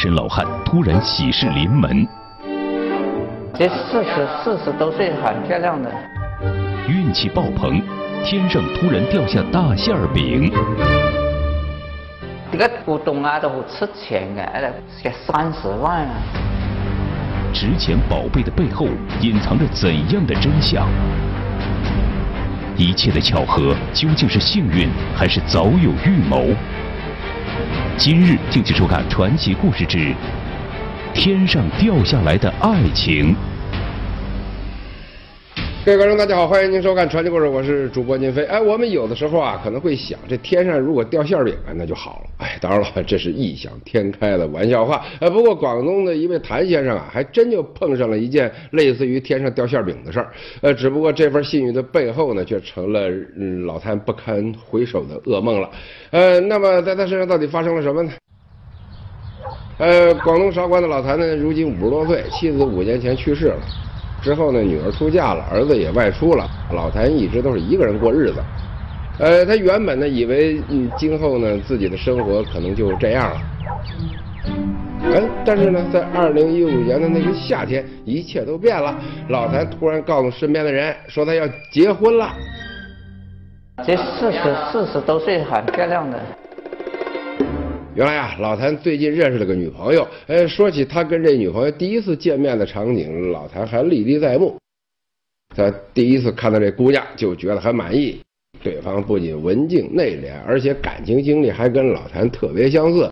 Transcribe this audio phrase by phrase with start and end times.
[0.00, 2.08] 单身老汉突然喜事临门，
[3.52, 5.92] 这四十四十多岁很漂亮的，
[6.88, 7.82] 运气爆棚，
[8.24, 10.50] 天上突然掉下大馅儿饼。
[12.50, 16.14] 这个古董啊都好值钱的，那个三十万啊！
[17.52, 18.86] 值钱宝贝的背后
[19.20, 20.88] 隐藏着怎样的真相？
[22.74, 26.46] 一切的巧合究竟是幸运还是早有预谋？
[28.02, 29.98] 今日敬请收看传奇故事之
[31.12, 33.34] 《天上掉下来的爱情》。
[35.82, 38.44] 各位观众，大家好，欢迎您收看传奇故事，我是主播金飞。
[38.44, 42.30] 哎，我们有的时候啊，可能会想，这天上如果掉馅饼啊，那就好了。
[42.36, 45.02] 哎，当然了，这是异想天开的玩笑话。
[45.20, 50.30] 哎，不过广东的一位谭先生啊，还真就碰上了一件类似于天上掉馅饼的事儿。
[50.60, 55.70] 呃，只不过这份幸运的背后呢，却成了嗯老谭不堪回首的噩梦了。
[56.10, 58.12] 呃，那么在他身上到底发生了什么呢？
[59.78, 63.56] 呃，广东韶关的老谭呢，如今五十多岁，妻子五年前去世了。
[64.22, 68.42] 之后呢，女儿出嫁了，儿子也外出了，老谭一直都是一个人过日子。
[69.18, 73.40] 呃，他原本呢以为，嗯，今后呢自己的生活可能就这样了。
[75.02, 78.96] 哎，但是呢，在二零一五年的那个夏天，一切都变了。
[79.28, 82.30] 老谭突然告诉身边的人，说他要结婚了。
[83.84, 86.20] 这四十四十多岁很漂亮的。
[88.00, 90.08] 原来啊，老谭最近认识了个女朋友。
[90.26, 94.56] 哎，说起他跟这女朋友第一次见面的场景，老谭还历历在目。
[95.54, 98.18] 他第一次看到这姑娘，就觉得很满意。
[98.62, 103.06] 对方不仅文静内敛，而且感情经历还跟老谭特别相似。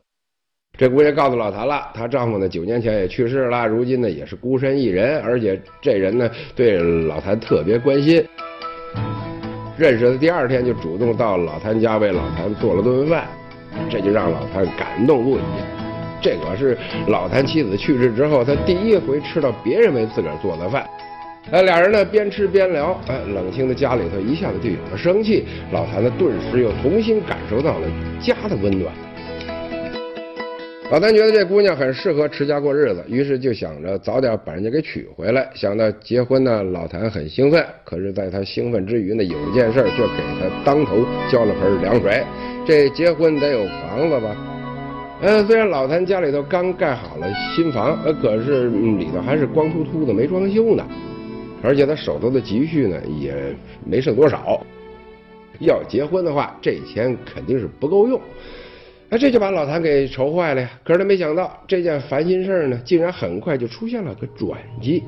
[0.78, 8.24] 这姑娘告诉老谭了，她丈夫呢九年前也去世了，如今呢也是孤身一人，而且这人呢对老谭特别关心。
[9.76, 13.28] 认识的第二天就主动到老谭家为老谭做了顿饭。
[13.90, 15.40] 这就让老谭感动不已。
[16.20, 20.84] 这可是老谭妻子去世之后，他第一回吃到别人为自个儿做的饭。
[21.50, 25.44] 哎，俩人呢边吃边聊，哎，冷清的家里头一下子就有了生气。
[25.72, 27.86] 老谭呢顿时又重新感受到了
[28.20, 28.92] 家的温暖。
[30.90, 35.48] 老谭觉得这姑娘很适合持家过日子，于是就想着早点把人家给娶回来。
[35.54, 37.64] 想到结婚呢，老谭很兴奋。
[37.84, 40.96] 可是，在他兴奋之余呢，有一件事却给他当头
[41.30, 42.24] 浇了盆凉水。
[42.68, 44.36] 这结婚得有房子吧？
[45.22, 50.86] 呃，虽然老谭家里头刚盖好了新房，呃，可是里头还是光秃秃的，没装修呢。
[51.62, 53.34] 而且他手头的积蓄呢，也
[53.86, 54.60] 没剩多少。
[55.60, 58.20] 要结婚的话，这钱肯定是不够用。
[59.08, 60.70] 那这就把老谭给愁坏了呀！
[60.84, 65.02] 可是他没想到，这件烦心事呢，竟然很快就出现了个转机。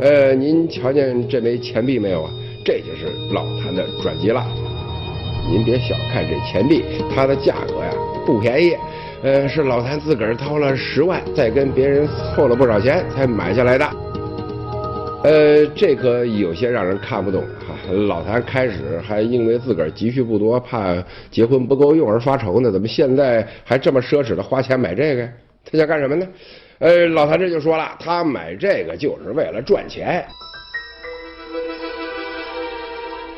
[0.00, 2.30] 呃，您瞧见这枚钱币没有啊？
[2.64, 4.44] 这就是老谭的转机了。
[5.48, 6.84] 您别小看这钱币，
[7.14, 7.90] 它的价格呀
[8.26, 8.76] 不便宜。
[9.22, 13.86] 呃，是老谭自个儿掏了十万，再跟别人凑了不少钱才买下来的。
[15.24, 17.74] 呃，这可有些让人看不懂哈。
[18.08, 20.94] 老谭开始还因为自个儿积蓄不多，怕
[21.30, 25.28] 结婚不够用而发愁呢，怎么现在还这么奢侈的花钱买这个？
[25.68, 26.26] 他想干什么呢？
[26.78, 30.24] 呃，老谭这就说了，他买这个就是为了赚钱。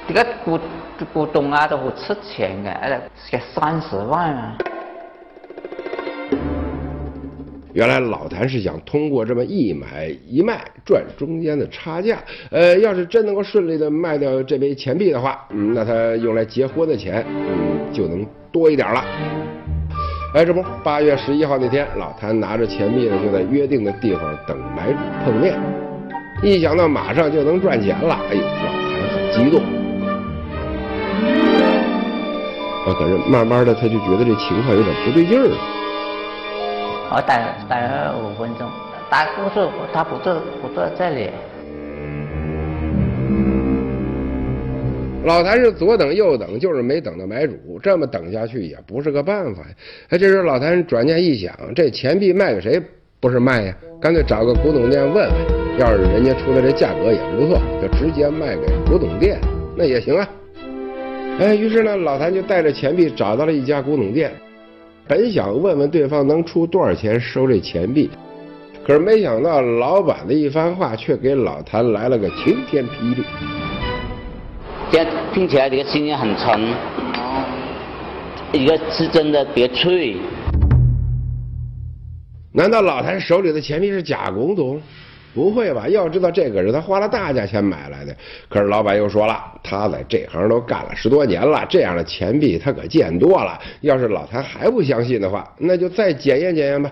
[0.09, 0.59] 这个古
[1.13, 4.57] 古董啊都好值钱的，那个三十万啊。
[7.75, 12.17] 原来老谭是想通过这么一买一卖赚中间的差价。
[12.51, 19.05] 呃，要是真能够顺利的卖掉这枚钱币的话，嗯，那他用来结婚的钱，嗯，就能多一点了。
[20.35, 25.55] 哎，这不，八月十一号那天，老谭拿着钱币呢，就在约定的地方等买主碰面。
[26.43, 29.78] 一想到马上就能赚钱了，哎呦，老谭很激动。
[32.89, 35.45] 啊，可是慢慢的他就觉得这情况有点不对劲儿。
[37.11, 37.37] 我等
[37.69, 38.67] 等了五分钟，
[39.11, 41.31] 他不是他不坐不坐这里。
[45.25, 47.79] 老谭是左等右等，就是没等到买主。
[47.83, 49.69] 这么等下去也不是个办法呀。
[50.09, 52.81] 哎，这时候老谭转念一想，这钱币卖给谁
[53.21, 53.75] 不是卖呀？
[54.01, 55.31] 干脆找个古董店问问，
[55.79, 59.39] 要是人家出的这价格也不错，就直接卖给古董店，
[59.77, 60.27] 那也行啊。
[61.39, 64.33] 哎，于是呢，老谭就带着钱币找到了一家古董店。
[65.07, 68.11] 本想问问对方能出多少钱收这钱币，
[68.85, 73.23] 可是没想到老板的一番话却给老谭来了个晴天霹雳。
[74.91, 76.61] 这听起来这个声音很沉，
[78.53, 80.17] 一个是真的别脆。
[82.53, 84.81] 难道老谭手里的钱币是假古董？
[85.39, 85.87] 不会吧？
[85.89, 88.13] 要知道这可是他花了大价钱买来的。
[88.49, 93.57] 可是老板又说了，他在这行都干了十多年了，这样的钱币他可见多了。
[93.83, 96.91] 要是老谭还不相信的话，那就再检验检验吧。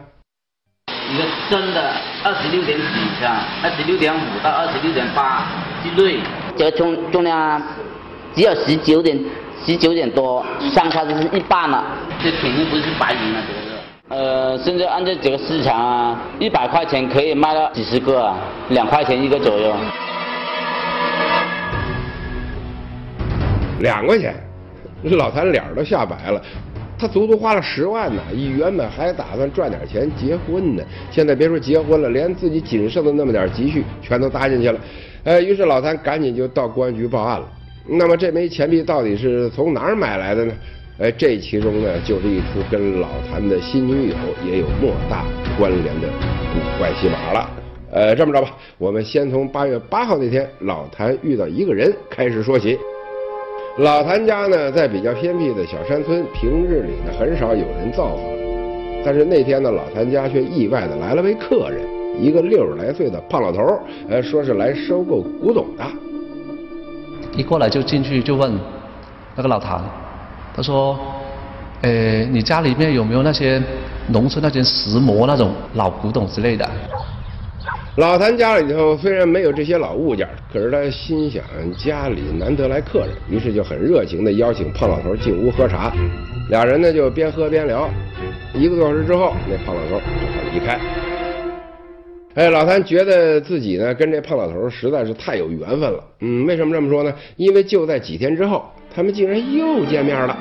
[1.10, 2.84] 一个真的二十六点几
[3.18, 3.26] 克，
[3.64, 5.44] 二十六点五到二十六点八
[5.82, 6.20] 之内，
[6.56, 7.60] 这个重重量
[8.32, 9.18] 只有十九点
[9.64, 11.84] 十九点多，相差就是一半了。
[12.22, 13.65] 这肯定不是白银了，这个是。
[14.56, 18.38] 呃，现在按照这个市场啊，一百块钱可以卖到几十个啊，
[18.70, 19.74] 两块钱一个左右。
[23.80, 24.34] 两块钱，
[25.02, 26.40] 老谭脸都吓白了。
[26.98, 34.80] 他足足花了十万呢，一原本还打算赚点钱结婚呢，现在别说结婚了，连自己仅剩的那么点积蓄全都搭进去了。
[35.24, 37.46] 呃，于是老谭赶紧就到公安局报案了。
[37.86, 40.54] 那么这枚钱币到底是从哪儿买来的呢？
[40.98, 45.26] 哎，这其中呢，就是一出跟老谭的新女友也有莫大
[45.58, 47.50] 关联的古怪戏码了。
[47.92, 48.48] 呃，这么着吧，
[48.78, 52.78] 我们先从八月八号那天老谭遇到一个人开始说起。
[53.76, 58.18] 老谭家呢，在比较偏僻的小山村，平日里呢很少有人造访。
[59.04, 61.86] 但是那天呢，老谭家却意外的来了位客人，
[62.18, 63.78] 一个六十来岁的胖老头
[64.08, 65.84] 呃，说是来收购古董的。
[67.36, 68.58] 一过来就进去就问
[69.34, 69.84] 那个老谭，
[70.56, 70.98] 他说
[71.82, 73.62] ：“呃，你家里面有没有那些
[74.08, 76.68] 农村那些石磨那种老古董之类的？”
[77.98, 81.42] 老谭家里头虽然没有这些老物件，可是他心想
[81.76, 85.92] 家里难得来客人，于是就很热情地邀请胖老头进屋喝茶。
[86.50, 87.88] 俩人呢就边喝边聊，
[88.54, 90.78] 一个多小时之后，那胖老头只好离开。
[92.36, 96.04] 哎，老谭觉得自己呢跟这胖老头实在是太有缘分了。
[96.20, 97.10] 嗯，为什么这么说呢？
[97.36, 98.62] 因为就在几天之后，
[98.94, 100.36] 他们竟然又见面了。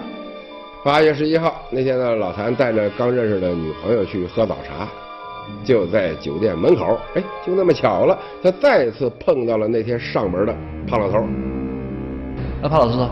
[0.83, 4.87] 八月十一号那天呢，老谭带着刚认识的女朋友去喝早茶。
[5.63, 10.53] 就在酒店门口，哎，就那么巧了，他再次碰到了那天上门的
[10.87, 11.23] 胖老头。
[12.61, 13.09] 那胖老头说：“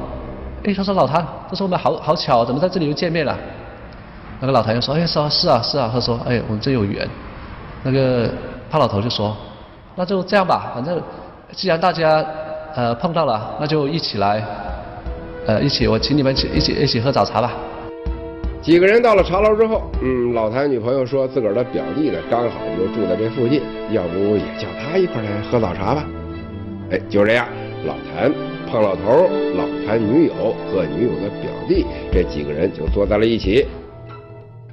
[0.65, 3.37] 哎，他说老谭，他说我们好好巧，怎么在这里又见面了？”
[4.41, 7.07] 那个老谭又说：“哎，是啊，是啊，是啊。”他说：“哎，我们真有缘。”
[7.85, 8.31] 那个
[8.73, 9.37] 胖老头就说
[9.95, 10.99] ：“那就这样吧，反正
[11.51, 12.25] 既然大家
[12.73, 14.43] 呃碰到了，那就一起来，
[15.45, 17.53] 呃，一起我请你们一起一起喝早茶吧。”
[18.63, 23.61] 几个人到了茶楼之后，嗯，老谭女朋友说自个儿的表弟呢刚好就住在这附近，
[23.91, 26.03] 要不也叫他一块来喝早茶吧？
[26.89, 27.45] 哎，就这样，
[27.85, 28.33] 老谭、
[28.71, 33.67] 胖老头、老谭女友和女友的表弟这几个人就坐在了一起。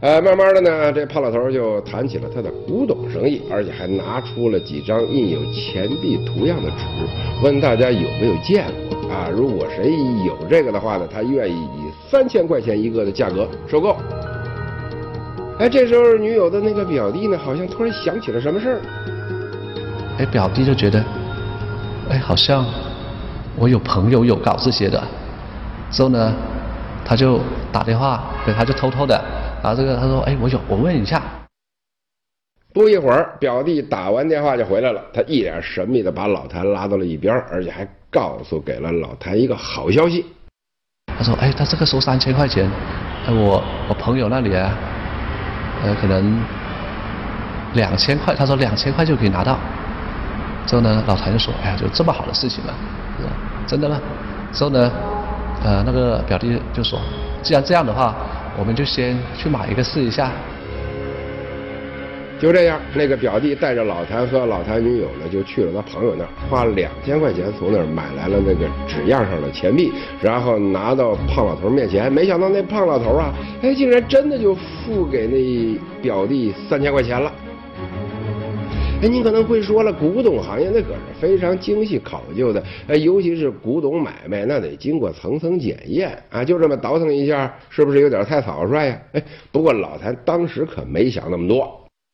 [0.01, 6.85] 呃，慢慢的呢，这胖老头就谈起了他的古董生意，而且还拿出了几张印有钱币图样的纸，
[7.43, 9.29] 问大家有没有见过啊？
[9.31, 9.93] 如果谁
[10.25, 11.91] 有这个的话呢，他愿意以。
[12.11, 13.95] 三千块钱一个的价格收购。
[15.59, 18.81] 哎，这时候女友的那个表弟呢，好像突然想起了什么事儿。
[20.19, 21.05] 哎，表弟就觉得，
[22.09, 22.65] 哎，好像
[23.55, 25.01] 我有朋友有搞这些的。
[25.91, 26.35] 之后呢，
[27.05, 27.39] 他就
[27.71, 29.23] 打电话，对，他就偷偷的
[29.63, 31.23] 把这个，他说，哎，我有，我问一下。
[32.73, 40.25] 不一会儿，表弟打完电话就回来了，他一脸神秘的把老谭拉到了一边，而且还告诉给了老谭一个好消息。
[41.19, 42.71] 他说：“哎，他这个收三千块钱，
[43.27, 44.73] 哎，我我朋友那里啊，
[45.83, 46.41] 呃，可能
[47.75, 48.35] 两千块。
[48.35, 49.59] 他说两千块就可以拿到。
[50.67, 52.75] 之后呢，老谭就说：哎呀，就这么好的事情了？
[53.67, 54.01] 真的吗？
[54.53, 54.91] 之后呢，
[55.65, 57.01] 呃，那个表弟就说：
[57.43, 58.15] 既然这样的话，
[58.61, 60.31] 我们就先去买一个试一下。”
[62.41, 72.11] 就这样，那个表弟带着老谭和老谭女友呢，就去了他朋友那儿，花两千块钱从那儿买来了那个纸样上的钱币，然后拿到胖老头面前。
[72.11, 77.31] 没想到那胖老头啊，哎，竟然真的就付给那表弟三千块钱了。
[79.03, 86.45] 哎，你可能会说了，古董行业那可是非常精细考究的，哎，尤其是古董买卖，那得经过层层检验啊。
[86.45, 88.99] 就这么倒腾一下，是不是有点太草率呀？
[89.13, 91.67] 哎，不过老谭当时可没想那么多。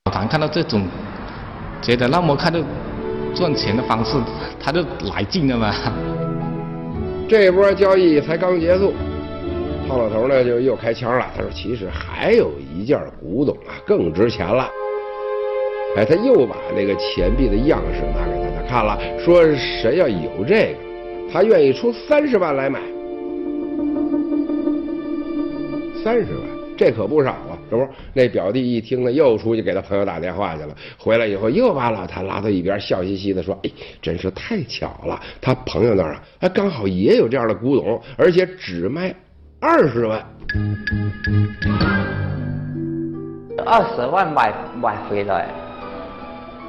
[0.04, 0.86] 老谭看到这种，
[1.82, 2.60] 觉得那么看到
[3.34, 4.16] 赚钱的方式，
[4.60, 4.80] 他就
[5.12, 5.74] 来劲了嘛。
[7.28, 8.92] 这波交易才刚结束，
[9.88, 11.26] 胖老头呢就又开腔了。
[11.36, 14.70] 他说：“其实还有一件古董啊，更值钱了。”
[15.96, 20.78] 哎，他又把那个钱币的样式拿给大家看了，说：“谁要有这个，
[21.32, 22.78] 他愿意出三十万来买。”
[26.04, 26.42] 三十万，
[26.76, 27.56] 这可不少啊。
[27.70, 30.76] 这不，那表弟一听呢，又出去给他朋友打电话去了。
[30.98, 33.70] 回来以后，又把老谭拉到一边，笑嘻嘻的说：“哎，
[34.02, 39.14] 真是太巧了，他朋友那儿啊，他刚好也有这样的古董，而且只卖
[39.60, 40.22] 二十万。
[43.64, 45.48] 二十万买买回来，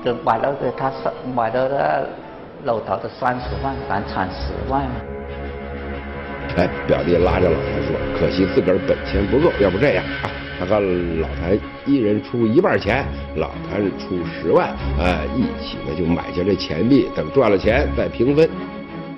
[0.03, 2.09] 就买了个他三买了个
[2.63, 4.95] 老头的三十万，咱产十万嘛。
[6.55, 18.49] 哎，表弟拉着老谭说：“可惜自个儿本钱不够，要不这样啊，他和老谭一人出一半钱，老谭出十万，哎，一起呢就买下这钱币，等赚了钱再平分。”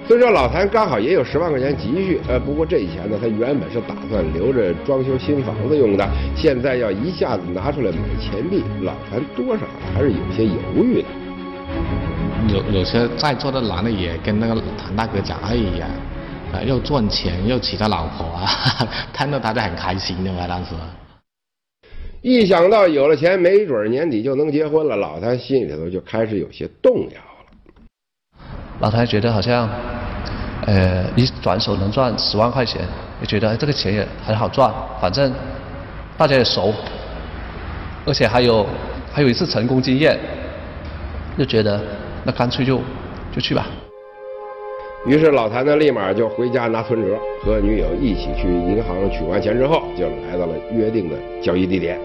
[0.09, 11.07] 虽说老谭刚好也有十万块钱积蓄，呃，不过这钱呢，他原本是打算留着装修新房子用的，现在要一下子拿出来买钱币，老谭多少还是有些犹豫的。
[12.51, 15.87] 有有些在座的男的也跟那个谭大哥讲，哎呀，
[16.53, 18.49] 呃，又赚钱又娶到老婆啊，
[19.13, 20.71] 看到他就很开心的嘛，当时。
[22.23, 28.41] 一想到有了钱，没准年底就能结婚了，老谭心里头就开始有些动摇了。
[28.79, 29.69] 老谭觉得好像。
[30.65, 32.81] 呃，一转手能赚十万块钱，
[33.21, 35.31] 也觉得这个钱也很好赚，反正
[36.17, 36.73] 大家也熟，
[38.05, 38.65] 而且还有
[39.11, 40.19] 还有一次成功经验，
[41.37, 41.79] 就觉得
[42.23, 42.81] 那干脆就
[43.33, 43.65] 就去吧。
[45.05, 51.97] 于是老谭呢，立马就回家拿存折，和女友一起去银行取完钱之后，就来到了约定的交易地点。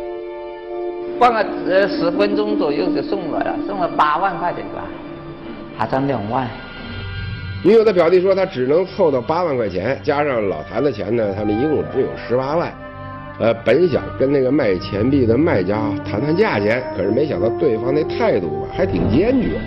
[1.18, 4.84] 逛了呃十分钟左右就送来了，送了八万块钱吧，
[5.76, 6.48] 还差两万。
[7.64, 12.70] 女友的表弟说，他只能凑到八万块钱，加上老谭的钱呢，他们一共只有十八万。
[13.38, 19.58] 呃，本想跟那个卖钱币的卖家谈谈价钱，可是没想到对方那态度吧，还挺坚决。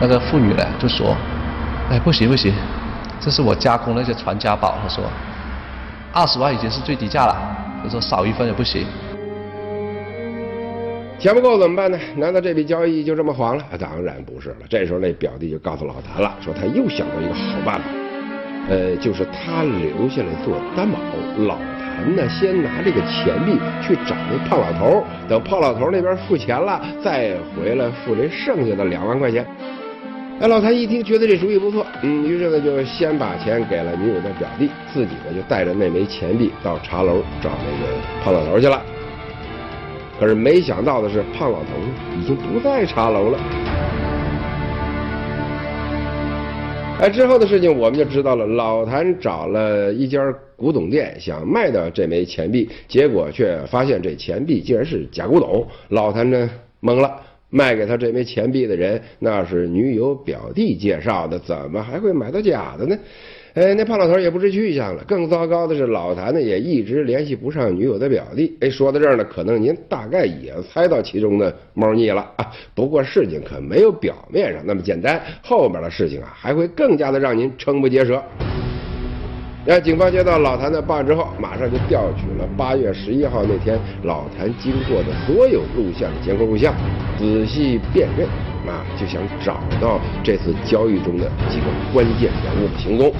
[0.00, 1.14] 那个妇女呢，就说
[1.92, 2.50] ：“哎，不行不行，
[3.20, 5.04] 这是我加工那些传家宝。”他说
[6.14, 7.36] ：“二十万已经是最低价了，
[7.84, 8.86] 他说少一分也不行。”
[11.22, 11.96] 钱不够怎么办呢？
[12.16, 13.62] 难道这笔交易就这么黄了？
[13.78, 14.56] 当然不是了。
[14.68, 17.84] 这时候那表弟就告诉老谭了，说他又想到一个好办法，
[18.68, 20.98] 呃，就是他留下来做担保，
[21.44, 29.46] 老谭呢先拿这个钱币去找那胖老头，等胖老头那边付钱了，再回来付这剩下的两万块钱。
[30.40, 38.82] 哎，老谭一听觉得这主意不错，嗯，于是呢就先把钱给了女友的表弟，自己呢就带着那枚钱币到茶楼找那个胖老头去了。
[40.22, 41.70] 可是没想到的是，胖老头
[42.16, 43.38] 已经不在茶楼了。
[47.00, 48.46] 哎，之后的事情我们就知道了。
[48.46, 50.20] 老谭找了一家
[50.54, 55.66] 古董店，想卖掉这枚钱币，结果却发现这钱币竟然是假古董。
[55.88, 56.48] 老谭呢
[56.80, 62.96] 懵了，卖给他这枚钱币的人那是女友表弟介绍的，怎么还会买到假的呢？
[63.54, 65.04] 哎，那胖老头也不知去向了。
[65.04, 68.56] 更糟糕的是，老谭呢也一直联系不上女友的表弟。
[68.60, 72.50] 哎，说到这儿呢，可能您大概也猜到其中的猫腻了啊。
[72.74, 78.22] 不过事情可没有表面上那么简单，后面的事情啊还会更加的让您瞠目结舌。
[79.66, 86.74] 那警方接到老谭的报案之后，马上就调取了八月十一号那天老谭经过的所有录像监控录像，
[87.18, 88.26] 仔细辨认，
[88.66, 93.12] 啊，就想找到这次交易中的几个关键人物的行踪。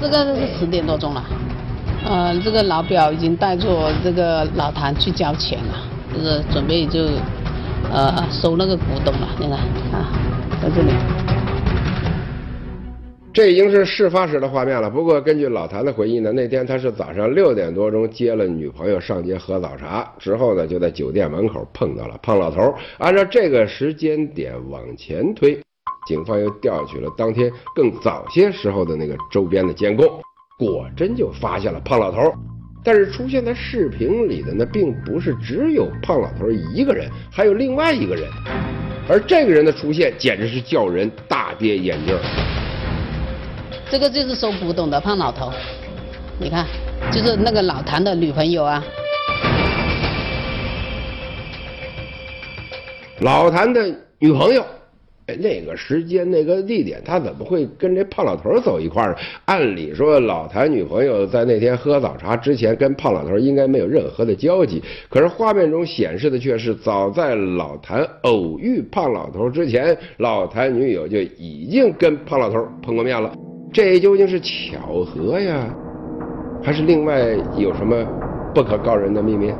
[0.00, 1.22] 这个是十点多钟了，
[2.06, 5.74] 呃，这个老表已经带着这个老谭去交钱了，
[6.14, 7.00] 就是准备就
[7.92, 9.28] 呃收那个古董了。
[9.38, 9.58] 你看
[9.92, 10.10] 啊，
[10.62, 10.90] 在这里，
[13.30, 14.88] 这已经是事发时的画面了。
[14.88, 22.74] 不过根据老谭的回忆呢，那天他是早上六点多钟接了女朋友上街喝早茶，之后呢就在酒店门口碰到了胖老头。
[22.96, 25.60] 按照这个时间点往前推。
[26.06, 30.06] 警方又调取了当天更早些时候的那个周边的监控，
[30.58, 32.32] 果真就发现了胖老头。
[32.82, 38.24] 但是出现在视频里的那并不是只有胖老头一个人，还有另外一个人。
[39.06, 42.16] 而这个人的出现简直是叫人大跌眼镜。
[43.90, 45.52] 这个就是收古董的胖老头，
[46.38, 46.64] 你看，
[47.12, 48.82] 就是那个老谭的女朋友啊。
[53.20, 54.64] 老谭的女朋友。
[55.36, 59.16] 那个时间、那个地点，他怎么会跟这胖老头走一块儿？
[59.44, 64.82] 按理说，老谭女朋友在那天喝早茶之前，跟胖老头应该没有任何的交集。
[65.08, 73.32] 可是画面中显示的却是，早在老谭偶遇胖老头之前，老谭女友就已经跟胖老头碰过面了。
[73.72, 75.72] 这究竟是巧合呀，
[76.62, 78.04] 还是另外有什么
[78.54, 79.52] 不可告人的秘密？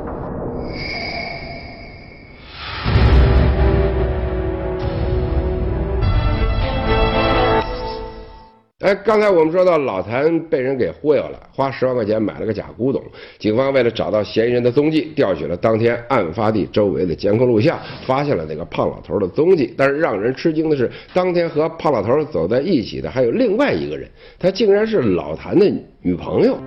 [8.95, 13.01] 刚才我们说到老谭被人给忽悠了，花十万块钱买了个假古董。
[13.39, 19.73] 警方为了找到嫌疑人的踪迹，调取了当天案发地周围的监控录像，发现了那个胖老头的踪迹。
[19.77, 25.65] 但是让人吃惊的是，当天和胖老头走在一起的还有另外一个人，他竟然是老谭的
[26.01, 26.57] 女朋友。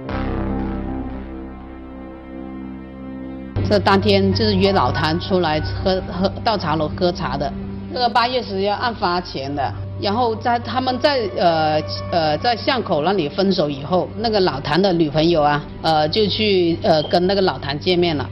[3.67, 7.51] 这当天就是约老谭出来喝喝到茶楼喝茶的。
[7.91, 18.29] 那个八月十日案发前的，然后在他们在呃呃在巷口那里分手以后，那个老谭的女朋友啊，呃就去呃跟那个老谭见面了。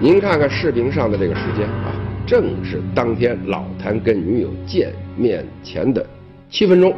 [0.00, 1.90] 您看看视频上的这个时间啊，
[2.26, 6.04] 正是当天老谭跟女友见面前的
[6.50, 6.94] 七分钟。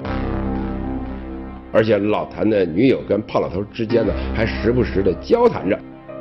[1.73, 5.79] 而且老谭的女友跟胖老头之间呢，还时不时的交谈着。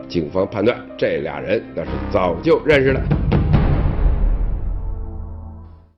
[0.08, 3.01] 警方判断这俩人那是早就认识了。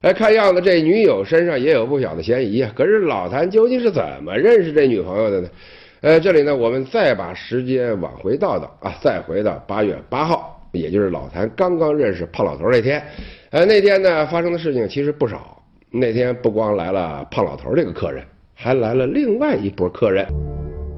[0.02, 2.72] 哎，看样子这女友身上也有不小的嫌疑啊。
[2.76, 5.50] 可是老谭究竟是怎么认识这女朋友的呢？
[6.02, 13.00] 呃，这里呢，我们再把时间往回倒倒啊，再回到八月八号，也就是老谭刚刚认识胖老头那天。
[13.52, 15.62] 呃，那天呢发生的事情其实不少。
[15.92, 18.24] 那天不光来了胖老头这个客人，
[18.56, 20.26] 还来了另外一波客人。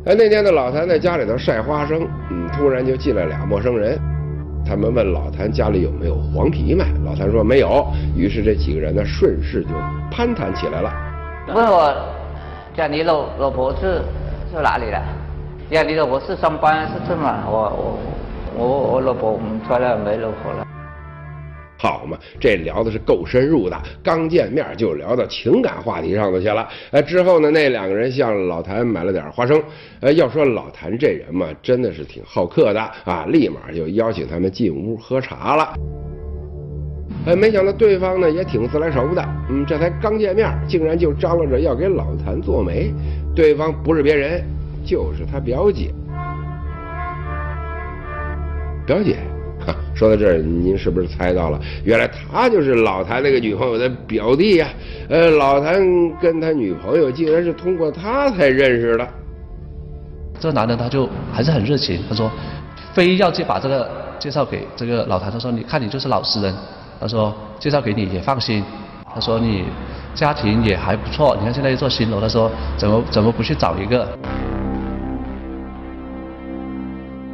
[0.06, 4.00] 哎，那天呢，老谭在家里头晒花生，嗯，突然就进来俩陌生人。
[4.66, 7.86] 他们问老谭家里有没有黄皮卖，老谭说没有。
[8.16, 9.70] 于是这几个人呢，顺势就
[10.10, 10.92] 攀谈起来了。
[11.54, 11.94] 问我，
[12.76, 14.02] 家你老老婆是
[14.52, 15.02] 是哪里的？
[15.70, 17.44] 家你老婆是上班是这么？
[17.48, 17.98] 我
[18.56, 20.68] 我我我老婆我们出来没老婆了。
[21.84, 26.66] 好嘛，这聊的是够深入的，刚见面就聊到情感话题上头去了。
[26.92, 29.62] 哎，之后呢，那两个人向老谭买了点花生。
[30.00, 35.74] 哎，要说老谭这人嘛，真的是挺好客的啊，立马就邀请他们进屋喝茶了。
[37.26, 42.94] 哎，没想到对方呢也挺自来熟的，嗯，这才刚见面，竟然就张罗着要给老谭做媒。
[43.36, 44.42] 对方不是别人，
[44.86, 45.94] 就是他表姐。
[48.86, 49.18] 表姐。
[49.96, 51.60] 说到这儿，您是不是猜到了？
[51.84, 54.68] 原来他就是老谭那个女朋友的表弟呀！
[55.10, 55.82] 呃，老谭
[56.20, 59.08] 跟他女朋友竟然是通过他才认识的。
[60.40, 62.30] 这男的他就还是很热情，他说
[62.94, 63.90] 非要去把这个
[64.20, 65.32] 介绍给这个老谭。
[65.32, 66.54] 他说你看你就是老实人，
[67.00, 68.64] 他说介绍给你也放心。
[69.14, 69.64] 他说你
[70.16, 74.08] 家庭也还不错，你看现在一座新楼，他说怎么怎么不去找一个？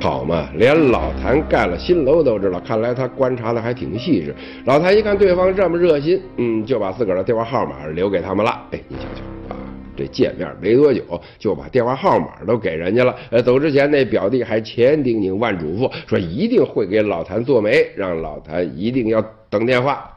[0.02, 4.34] 好嘛，连老谭盖了新楼都知道，看来他观察的还挺细致。
[4.66, 8.52] 老谭一看对方这么热心，嗯，就把自个儿的电话号码留给他们了。
[8.72, 9.58] 哎，你瞧瞧啊，
[9.98, 11.04] 这见面没多久
[11.38, 13.14] 就把电话号码都给人家了。
[13.30, 20.10] 呃，走之前那表弟还千叮咛万嘱咐，说一定会给老谭做媒，让老谭一定要等电话。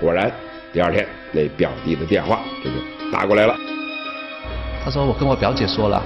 [0.00, 0.30] 果然，
[0.72, 2.76] 第二天那表弟的电话这就
[3.12, 3.56] 打过来了。
[4.84, 6.00] 他说我跟我表姐说了，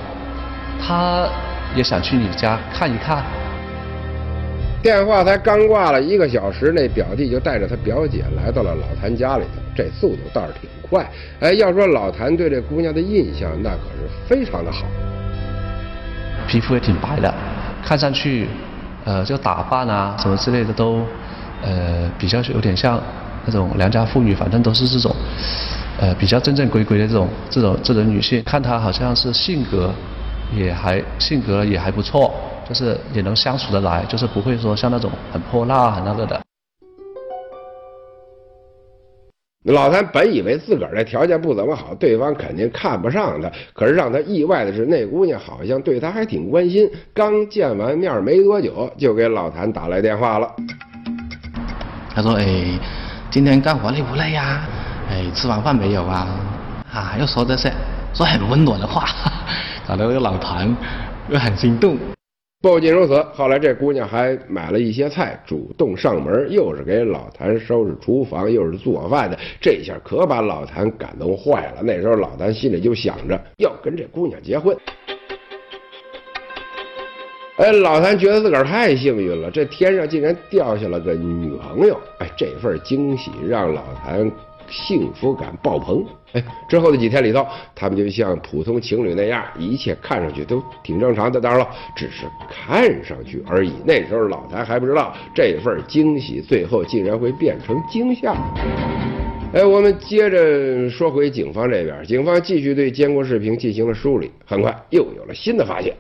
[0.80, 1.28] 他。
[1.74, 3.22] 也想去你家看一看。
[4.82, 11.08] 电话才刚挂了一个小时，那表弟就带着他表姐来到了老谭家里头，这速度倒是挺快。
[11.40, 14.84] 哎，要说老谭对这姑娘的印象，那可是非常的好。
[16.46, 17.32] 皮肤也挺白的，
[17.82, 18.46] 看上去，
[19.06, 21.00] 呃，就打扮啊什么之类的都，
[21.62, 23.02] 呃，比较有点像
[23.46, 25.16] 那种良家妇女，反正都是这种，
[25.98, 28.42] 呃，比较正正规规的这种这种这种女性。
[28.44, 29.90] 看她好像是性格。
[30.52, 32.34] 也还性格也还不错，
[32.68, 36.40] 就是也能相处得来，就是不会说像那种很泼辣很那个的。
[39.64, 43.50] 老谭本以为自个儿的条件不怎么好，对方肯定看不上他。
[43.72, 46.86] 可是让他意外的是，那姑娘好像对他还挺关心。
[47.14, 50.54] 刚见完面没多久，就给老谭打来电话了。
[52.14, 52.78] 他说：“哎，
[53.30, 54.60] 今天干活累不累呀？
[55.10, 56.28] 哎，吃完饭没有啊？
[56.92, 57.72] 啊，又说这些，
[58.12, 59.08] 说很温暖的话。”
[59.86, 60.74] 打到个老谭，
[61.28, 61.98] 又很心动。
[62.62, 69.38] 不仅如此，后来这姑娘还买了一些菜，主动上门，又是给老谭收拾厨房，又是做饭的。
[69.60, 71.82] 这下可把老谭感动坏了。
[71.82, 74.74] 那时候老谭心里就想着要跟这姑娘结婚。
[77.58, 82.00] 哎，老谭觉得自个儿太幸运了，这天上竟然掉下了个女朋友。
[82.20, 84.32] 哎，这份惊喜让老谭。
[84.74, 91.40] 幸福感爆棚，哎，之后的几天里头，他们就像普通情侣那样，一切看上去都挺正常的。
[91.40, 93.72] 当然了，只是看上去而已。
[93.86, 98.34] 那时候老谭还不知道，这份惊喜最后竟然会变成惊吓。
[99.52, 105.94] 哎，我们接着说回警方这边，警方继续对监控视频进行了梳理，很快又有了新的发现。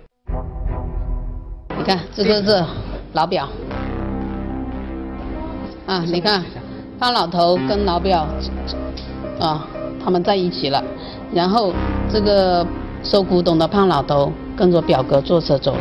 [1.78, 2.64] 你看，这个是
[3.12, 3.48] 老表，
[5.86, 6.42] 啊，你看。
[6.98, 8.26] 胖老头跟老表
[9.40, 9.66] 啊，
[10.02, 10.82] 他们在一起了。
[11.32, 11.72] 然后
[12.08, 12.66] 这个
[13.02, 15.80] 收古董的胖老头跟着表哥坐车走了。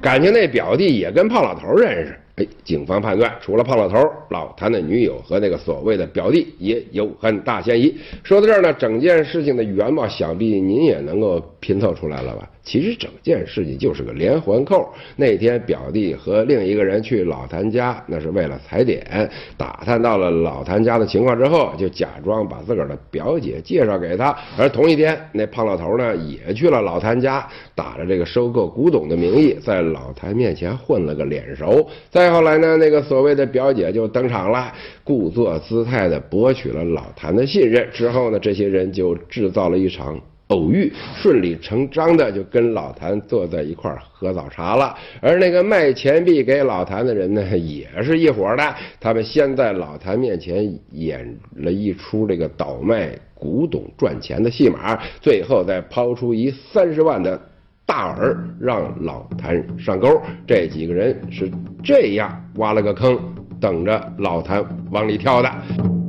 [0.00, 2.18] 感情那表弟也跟胖老头认识。
[2.36, 3.96] 哎，警方判断，除了胖老头，
[4.30, 7.94] 老谭的女友和那个所谓的表弟也有很大嫌疑。
[8.24, 12.48] 说到这儿呢，整件事情的原貌，想必您也能够拼凑出来了吧？
[12.64, 14.88] 其实整件事情就是个连环扣。
[15.16, 19.30] 那天表弟和另一个人去老谭家，那是为了踩点。
[19.56, 24.34] 打探到了老谭家的情况之后，就假装把自个儿的表姐介绍给他。
[24.58, 31.86] 而同一天，那胖老头呢也去了老谭家，打着这个收购古董的名义，在老谭面前混了个脸熟。
[32.08, 34.72] 再后来呢，那个所谓的表姐就登场了，
[35.04, 37.86] 故作姿态的博取了老谭的信任。
[37.92, 40.18] 之后呢，这些人就制造了一场。
[40.48, 44.94] 偶遇，顺理成章的就跟老谭坐在一块儿喝早茶了。
[45.20, 48.74] 而那个卖钱币给老谭的人呢，也是一伙的。
[49.00, 57.40] 他们先在老谭面前演了一出这个倒卖古董赚钱的戏码，最后再抛出一三十万的
[57.86, 60.20] 大饵，让老谭上钩。
[60.46, 61.50] 这几个人是
[61.82, 63.18] 这样挖了个坑，
[63.58, 66.03] 等着老谭往里跳的。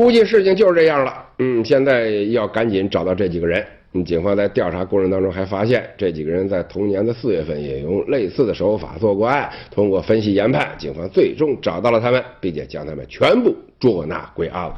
[0.00, 1.12] 估计事情就是这样了。
[1.40, 3.62] 嗯，现在要赶紧找到这几个人。
[3.92, 9.50] 嗯，警方在调查过程当中还发现，这几个人在同年的四月份也用类似的手法做过案。
[9.70, 14.76] 通过分析研判，警方最终找到了他们，并且将他们全部捉拿归案了。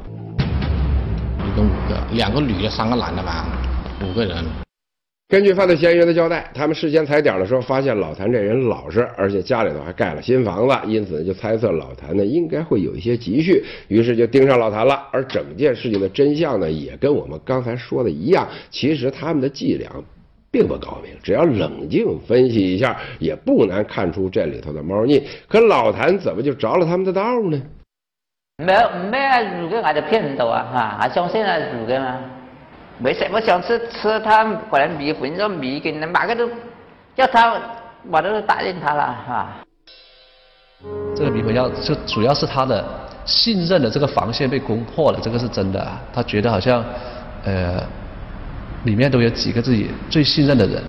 [1.39, 3.45] 一共五个，两个女的，三个男的吧，
[4.03, 4.62] 五个人。
[5.33, 15.07] 根据犯罪嫌疑人的交代，他们事先踩点的时候发现老谭这人老实，而且家里头还盖了新房子，因此就猜测老谭呢应该会有一些积蓄，于是就盯上老谭了。
[15.11, 19.89] 而整件事情的真相呢，也跟我们刚才说的一样，其实他们的伎俩
[20.51, 25.19] 并不高明，只要冷静分析一下，也不难看出这里头的猫腻。
[25.47, 27.59] 可老谭怎么就着了他们的道呢？
[28.63, 28.71] 没
[29.09, 32.19] 没有，如果俺就骗人的啊，哈，还相信啊，如果吗？
[33.03, 36.49] 没事，我想吃吃他可能米粉，这米给你哪个都
[37.17, 37.53] 叫他，
[38.09, 39.57] 我都答应他了是吧。
[41.13, 42.81] 这个米粉要就主要是他的
[43.25, 45.85] 信任的这个防线被攻破了，这个是真的。
[46.13, 46.81] 他觉得好像
[47.43, 47.83] 呃
[48.85, 50.81] 里面都有几个自己最信任的人。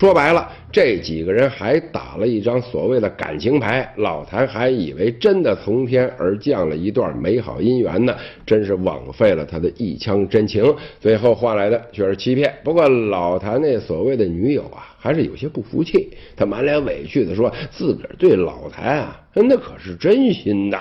[0.00, 12.50] 说白了，这几个人还打了一张所谓的感情牌，老谭还以为真的从天而降了一段美好姻缘呢，真是枉费了他的一腔真情，最后换来的却是欺骗。
[12.64, 20.78] 不过老谭那所谓的女友啊，还是有些不服气，他满脸委屈的说自个儿对老谭啊，那可是真心的。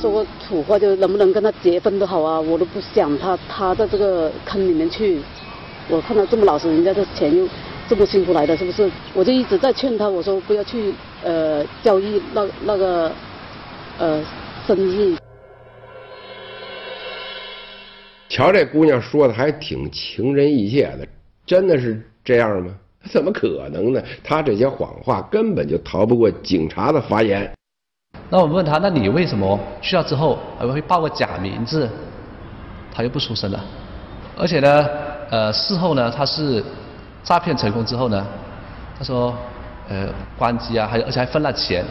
[0.00, 5.20] 说个土话，就能不能跟他结婚都好啊，我都不想他他在这个坑里面去。
[5.88, 7.48] 我看他这么老实，人家的钱又。
[7.88, 8.90] 这么辛苦来的，是不是？
[9.14, 13.12] 我就一直在劝他，我说不要去呃交易那那个
[13.98, 14.20] 呃
[14.66, 15.16] 生意。
[18.28, 21.06] 瞧这姑娘说的还挺情真意切的，
[21.46, 22.74] 真的是这样吗？
[23.08, 24.02] 怎么可能呢？
[24.24, 27.48] 她这些谎话根本就逃不过警察的法眼。
[28.28, 31.88] 那我们问他，那你为什么去了之后还会报个假名字？
[32.92, 33.64] 他又不出声了，
[34.36, 34.88] 而且呢，
[35.30, 36.64] 呃，事后呢，他是。
[37.26, 38.24] 诈骗成功之后呢，
[38.96, 39.34] 他说，
[39.88, 40.08] 呃，
[40.38, 41.84] 关机啊，还有而且还分了钱。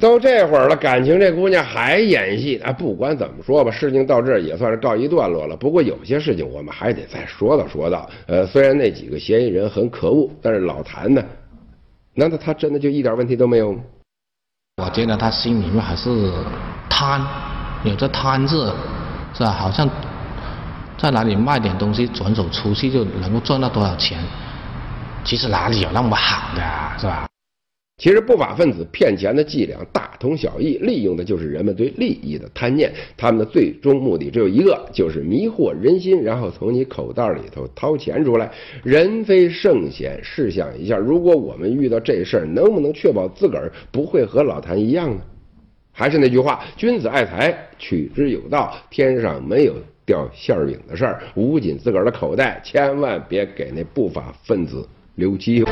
[0.00, 2.72] 都这会儿了，感情这姑娘还演戏啊！
[2.72, 5.54] 不管怎么说吧，事情到这儿也算是告一段落了。
[5.56, 8.10] 不过有些事情我们还得再说道说道。
[8.26, 11.22] 呃，虽然那几个嫌疑人很可恶，但是老谭呢，
[12.14, 13.80] 难道他真的就一点问题都没有吗？
[14.82, 16.32] 我觉得他心里面还是
[16.88, 17.20] 贪，
[17.84, 18.72] 有着贪字，
[19.34, 19.52] 是吧？
[19.52, 19.88] 好像。
[21.00, 24.18] 在哪里卖点东西，转手出去就能够赚到多少钱？
[25.24, 26.62] 其实哪里有那么好的，
[26.98, 27.26] 是吧？
[27.96, 32.92] 其实不法分子骗钱的伎俩大同小异，利用的就是人们对利益的贪念。
[33.16, 38.50] 他们的最终目的只有一个，就是迷惑人心，然后从你口袋里头掏钱出来。
[38.82, 45.20] 人非圣贤，试想一下，如果我们遇到这事儿，能不能确保自个儿不会和老谭一样呢？
[45.92, 48.74] 还是那句话，君子爱财，取之有道。
[48.90, 49.74] 天上没有。
[50.10, 55.70] 掉馅饼的事儿，捂紧自个儿的口袋，千万别给那不法分子留机会。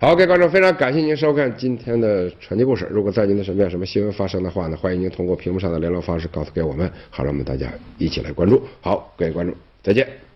[0.00, 2.88] 好，各位观众，非常感谢您收看今天的传奇故事。
[2.90, 8.60] 如果在您的身边有什么新闻发生的话呢，欢迎您通过屏幕上的联络方式告诉给我们，好，让我们大家一起来关注。
[8.80, 9.54] 好，各位观众，
[9.84, 10.29] 再见。